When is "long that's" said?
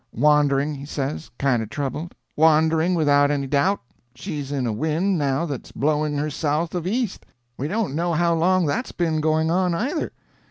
8.33-8.91